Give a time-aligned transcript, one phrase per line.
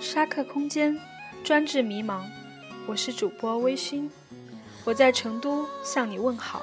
[0.00, 0.98] 沙克空间，
[1.44, 2.22] 专治迷茫。
[2.86, 4.08] 我是主播微醺，
[4.82, 6.62] 我在成都向你问好。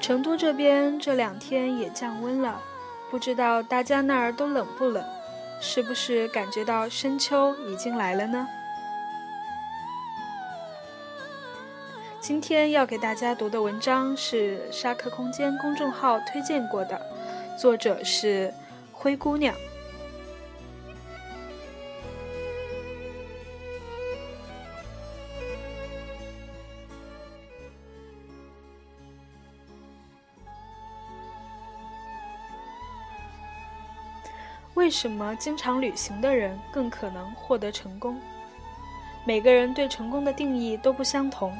[0.00, 2.62] 成都这边这两天也降温了，
[3.10, 5.04] 不知道大家那儿都冷不冷？
[5.60, 8.48] 是不是感觉到深秋已经来了呢？
[12.20, 16.98] 今天要给大家读的文章是沙克空间公众号推荐过的，
[17.60, 18.54] 作者是
[18.92, 19.54] 灰姑娘。
[34.78, 38.16] 为什么经常旅行的人更可能获得成功？
[39.26, 41.52] 每个人对成功的定义都不相同，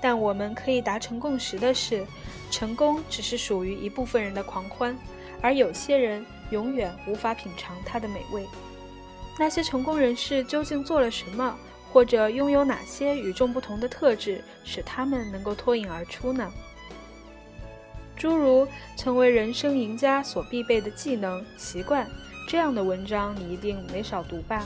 [0.00, 2.02] 但我们可以达成共识的是，
[2.50, 4.96] 成功只是属于一部分人的狂欢，
[5.42, 8.46] 而有些人永远无法品尝它的美味。
[9.38, 11.54] 那些成功人士究竟做了什么，
[11.92, 16.50] 或者拥有哪些与众不同的特质，使他们能够脱颖而出呢？
[18.16, 22.08] 诸如成为人生赢家所必备的技能、习惯。
[22.52, 24.62] 这样的文章你一定没少读吧？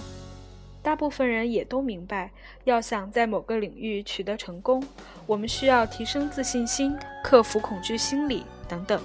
[0.82, 2.32] 大部分人也都明白，
[2.64, 4.82] 要想在某个领域取得成功，
[5.24, 9.00] 我们需要提升自信心、克服恐惧心理等等。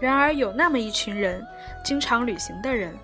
[0.00, 1.46] 然而，有那么一群人，
[1.84, 2.96] 经常旅行的人，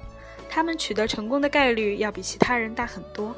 [0.48, 3.36] 他们取得成功的概率要比其他人大很多。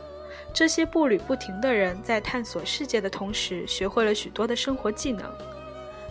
[0.55, 5.29] 这些步履不停的人，在探索世界的同时，学会了许多的生活技能。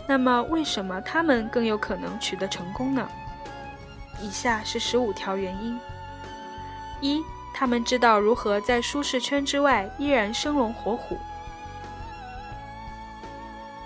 [0.05, 3.09] 那么，为什么他们更有可能取得成功呢？
[4.21, 5.79] 以下是十五条原因：
[7.01, 11.17] 一、他们知道如何在舒适圈之外依然生龙活虎。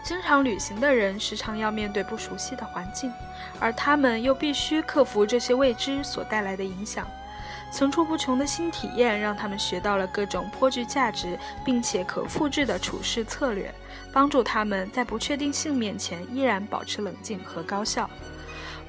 [0.04, 3.12] 经常旅行的人时常要面对不熟悉的环境，
[3.60, 7.08] 而他们又必须克服这些未知所带来的影响。
[7.72, 13.74] 层出不穷的新体验让他们学到了各种颇具价值并且可复制的处事策略，
[14.12, 18.08] 帮助他们在不确定性面前依然保持冷静和高效。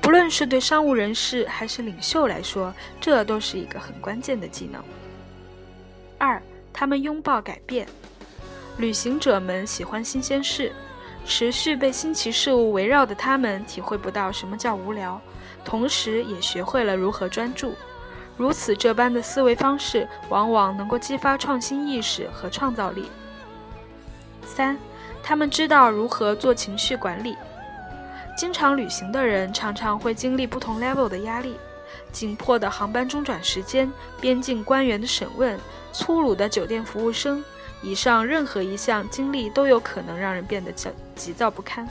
[0.01, 4.83] 不论是对商务人士还是领袖来说，这都是一个很关键的技能。
[6.19, 6.41] 二，
[6.73, 7.87] 他们拥抱改变。
[8.77, 10.73] 旅行者们喜欢新鲜事，
[11.25, 15.21] 持续被新奇事物围绕的他们，体会不到什么叫无聊，
[15.65, 17.75] 同时也学会了如何专注。
[18.37, 23.09] 如此这般的思维方式，往往能够激发创新意识和创造力。
[24.45, 24.77] 三，
[25.23, 27.37] 他们知道如何做情绪管理。
[28.37, 31.55] 经常旅行的人常常会经历不同 level 的压力：
[32.11, 33.91] 紧迫的航班中转时间、
[34.21, 35.59] 边境官员的审问、
[35.93, 37.43] 粗鲁的酒店服务生。
[37.83, 41.87] 以上任何一项经历都有可能让人变得急急躁不堪。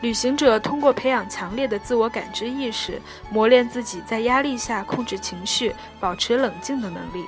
[0.00, 7.26] 旅行者通过培养强烈的自我感知意识，磨练自己在压力下控制情绪、保持冷静的能力。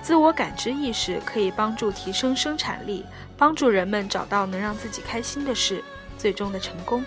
[0.00, 3.04] 自我感知意识可以帮助提升生产力，
[3.36, 5.84] 帮助人们找到能让自己开心的事。
[6.22, 7.04] 最终的成功。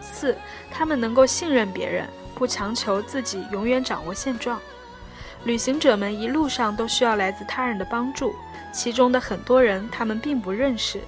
[0.00, 0.34] 四，
[0.70, 4.58] 他们能够信任别人，不强求自己永远掌握现状。
[5.44, 8.34] 旅行者们一路上都需要来自他人的帮助，
[8.72, 11.02] 其中的很多人他们并不认识，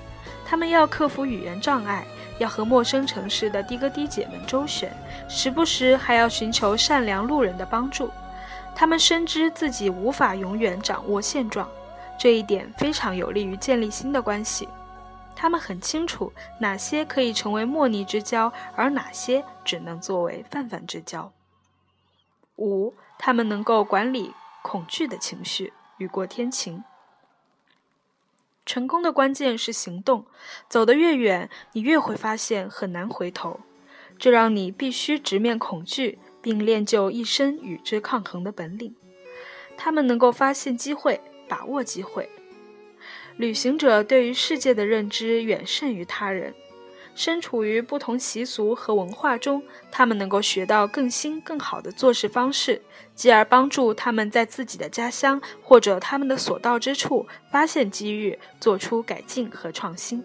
[0.45, 2.07] 他们要克服语言障碍，
[2.39, 4.95] 要和陌生城市的的哥的姐们周旋，
[5.27, 8.11] 时不时还要寻求善良路人的帮助。
[8.75, 11.67] 他们深知自己无法永远掌握现状，
[12.19, 14.69] 这一点非常有利于建立新的关系。
[15.35, 21.33] 他们很清楚哪些可以成为莫逆之交，而哪些只能作为泛泛之交。
[22.57, 24.33] 五，他们能够管理
[24.63, 26.85] 恐惧的情绪，雨过天晴。
[28.65, 30.27] 成功的关键是行动，
[30.69, 33.61] 走得越远，你越会发现很难回头。
[34.19, 38.95] 这让你必须直面恐惧，并练就一身与之抗衡的本领。
[39.77, 42.31] 他们能够发现机会，把握机会。
[43.37, 46.55] 旅行者对于世界的认知远胜于他人，
[47.15, 52.81] 身处于不同习俗和文化中，他们能够学到更新、更好的做事方式，
[53.15, 60.23] 继而帮助他们在自己的家乡或者他们的所到之处发现机遇，做出改进和创新。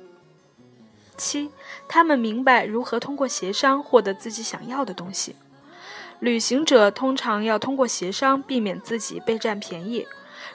[1.18, 1.50] 七，
[1.88, 5.36] 他们明白如何通过协商获得自己想要的东西。
[6.20, 10.08] 旅行者通常要通过协商避免自己被占便宜。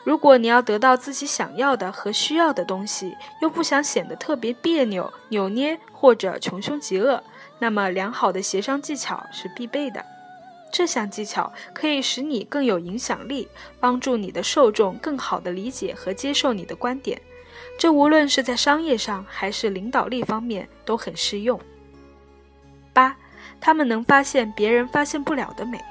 [0.05, 7.23] 如果你要得到自己想要的和需要的东西，又不想显得特别别扭、扭捏或者穷凶极恶，
[7.61, 10.05] 那么良好的协商技巧是必备的。
[10.73, 13.47] 这项技巧可以使你更有影响力，
[13.79, 17.21] 帮助你的受众更好地理解和接受你的观点。
[17.79, 21.61] 这无论是在商业上还是领导力方面都很适用。
[22.93, 23.17] 八，
[23.61, 25.83] 他们能发现别人发现不了的美。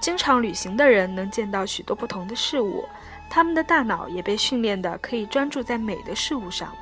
[0.00, 2.84] 经常旅行的人能见到许多不同的事物，
[3.28, 6.72] 他们的大脑也被训练的可以专注在美的事物上。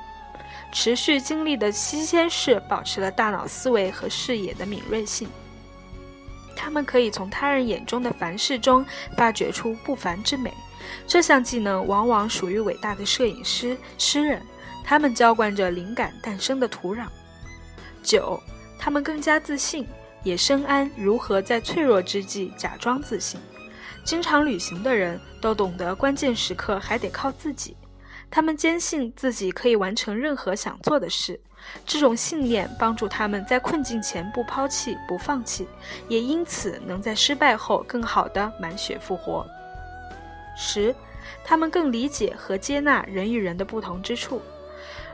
[0.71, 5.27] 持续经历的新鲜事保持了大脑思维和视野的敏锐性。
[6.55, 8.85] 他们可以从他人眼中的凡事中
[9.17, 10.53] 发掘出不凡之美。
[11.07, 14.41] 这项技能往往属于伟大的摄影师、诗人，
[14.83, 17.07] 他们浇灌着灵感诞生的土壤。
[18.03, 18.41] 九，
[18.79, 19.85] 他们更加自信，
[20.23, 23.39] 也深谙如何在脆弱之际假装自信。
[24.05, 27.75] 经常旅行的人都懂得，关键时刻还得靠自己。
[28.31, 31.39] 他们坚信自己可以完成任何想做的事，
[31.85, 35.67] 这种信念帮助他们在困境前不抛弃、不放弃，
[36.07, 39.45] 也因此能在失败后更好的满血复活。
[40.55, 40.95] 十，
[41.43, 44.41] 他们更理解和接纳人与人的不同之处。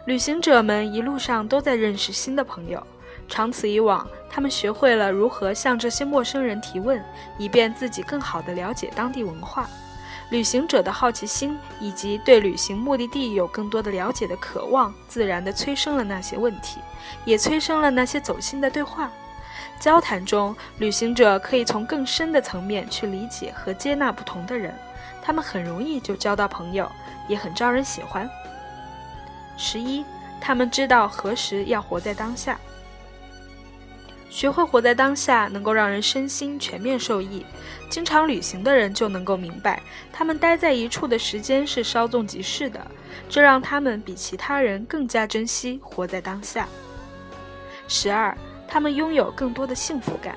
[0.06, 2.86] 旅行者们一路上都在认识新的朋友，
[3.28, 7.04] 长此以往，他们学会了如何向这些陌生人提问，
[7.38, 9.68] 以便自己更好地了解当地文化。
[10.30, 16.80] 旅行者的好奇心以及对旅行目的地有更多的了解的渴望，自然地催生了那些问题，
[17.26, 19.12] 也催生了那些走心的对话。
[19.80, 24.74] 交谈中，旅行者可以从更深的层面去理解和接纳不同的人，
[25.22, 26.92] 他们很容易就交到朋友，
[27.28, 28.30] 也很招人喜欢。
[29.58, 30.04] 十一，
[30.42, 32.58] 他们知道何时要活在当下。
[34.36, 37.46] 学会活在当下，能够让人身心全面受益。
[37.90, 42.86] 经常旅行的人就能够明白，他们待在一处的时间是稍纵即逝的，
[43.30, 46.68] 这让他们比其他人更加珍惜活在当下。
[47.88, 48.38] 十二，
[48.68, 50.36] 他们拥有更多的幸福感。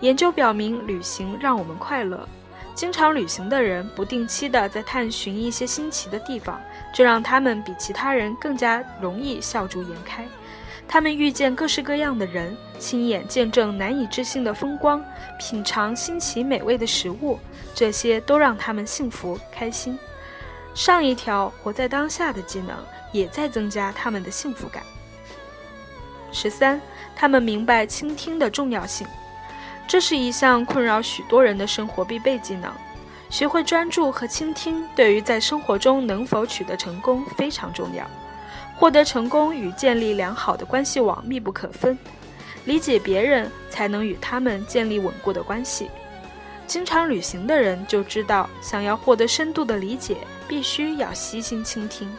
[0.00, 2.28] 研究表明，旅行让我们快乐。
[2.74, 6.60] 经常旅行的人不定期的在探寻一些新奇的地方，
[6.92, 10.26] 这让他们比其他人更加容易笑逐颜开。
[10.88, 15.04] 他们遇见各式各样的人，亲眼见证难以置信的风光，
[15.38, 17.38] 品尝新奇美味的食物，
[17.74, 19.98] 这些都让他们幸福开心。
[20.74, 22.76] 上一条活在当下的技能
[23.10, 24.82] 也在增加他们的幸福感。
[26.30, 26.80] 十三，
[27.14, 29.06] 他们明白倾听的重要性，
[29.88, 32.72] 这是一项困扰许多人的生活必备技能。
[33.28, 38.08] 学会专注和倾听，对于在生活中能否取得成功非常重要。
[38.74, 41.98] 获得成功与建立良好的关系网密不可分，
[42.64, 45.90] 理解别人才能与他们建立稳固的关系。
[46.66, 50.16] 经常旅行的人就知道，想要获得深度的理解，
[50.48, 52.12] 必须要悉心倾听。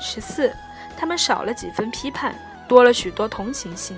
[0.00, 0.52] 十四，
[0.96, 2.34] 他们少了几分批判，
[2.66, 3.96] 多了许多同情心。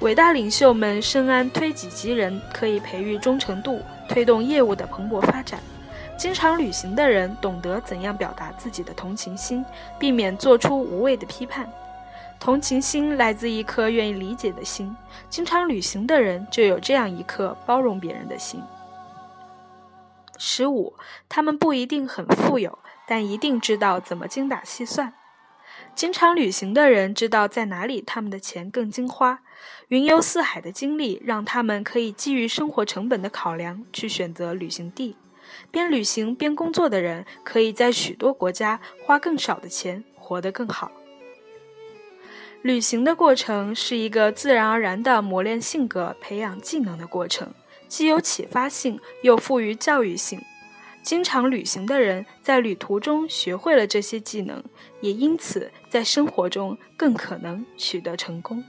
[0.00, 5.58] 伟大领袖们深谙推己及人可以培育忠诚度，推动业务的蓬勃发展。
[6.16, 9.64] 经常旅行的人懂得怎样表达自己的同情心，
[9.98, 11.70] 避免做出无谓的批判。
[12.38, 14.94] 同情心来自一颗愿意理解的心。
[15.28, 18.62] 经常旅行的人就有这样一颗包容别人的心。
[20.38, 20.94] 十五，
[21.28, 25.14] 他们不一定很富有，但一定知道怎么精打细算。
[25.94, 29.40] 经常旅行的人知道在哪里他们的钱更精花。
[29.88, 35.16] 云游四海的经历让他们可以基于生活成本的考量去选择旅行地。
[35.70, 40.90] 边旅行边工作的人，可以在许多国家花更少的钱，活得更好。
[42.62, 47.52] 旅行的过程是一个自然而然的磨练性格、培养技能的过程，
[47.86, 50.40] 既有启发性，又富于教育性。
[51.02, 54.64] 经常旅行的人在旅途中学会了这些技能，
[55.00, 58.64] 也因此在生活中更可能取得成功。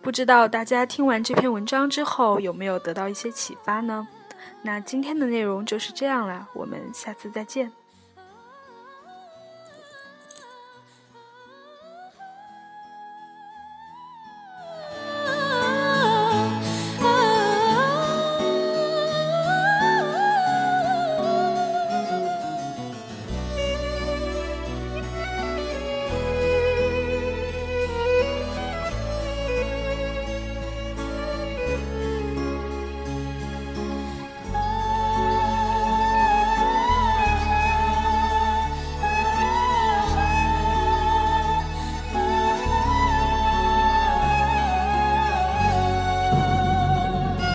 [0.00, 4.08] 不知道大家听完这篇文章之后，有没有得到一些启发呢？
[4.62, 7.72] 那今天的内容就是这样了，我们下次再见。